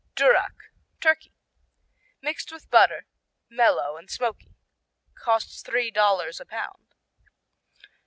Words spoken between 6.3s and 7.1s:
a pound.